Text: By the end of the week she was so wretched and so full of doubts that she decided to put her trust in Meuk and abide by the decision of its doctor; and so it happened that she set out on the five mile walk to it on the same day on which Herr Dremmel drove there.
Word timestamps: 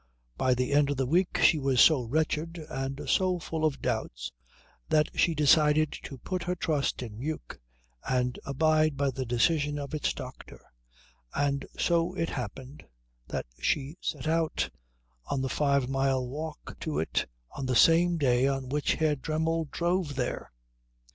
By 0.35 0.55
the 0.55 0.73
end 0.73 0.89
of 0.89 0.97
the 0.97 1.05
week 1.05 1.37
she 1.43 1.59
was 1.59 1.79
so 1.79 2.01
wretched 2.01 2.57
and 2.71 3.07
so 3.07 3.37
full 3.37 3.63
of 3.63 3.83
doubts 3.83 4.31
that 4.89 5.11
she 5.13 5.35
decided 5.35 5.91
to 6.01 6.17
put 6.17 6.41
her 6.41 6.55
trust 6.55 7.03
in 7.03 7.19
Meuk 7.19 7.59
and 8.09 8.39
abide 8.43 8.97
by 8.97 9.11
the 9.11 9.27
decision 9.27 9.77
of 9.77 9.93
its 9.93 10.11
doctor; 10.11 10.59
and 11.35 11.67
so 11.77 12.15
it 12.15 12.29
happened 12.31 12.83
that 13.27 13.45
she 13.59 13.95
set 14.01 14.27
out 14.27 14.71
on 15.27 15.39
the 15.43 15.49
five 15.49 15.87
mile 15.87 16.27
walk 16.27 16.77
to 16.79 16.97
it 16.97 17.27
on 17.51 17.67
the 17.67 17.75
same 17.75 18.17
day 18.17 18.47
on 18.47 18.69
which 18.69 18.95
Herr 18.95 19.15
Dremmel 19.15 19.65
drove 19.69 20.15
there. 20.15 20.51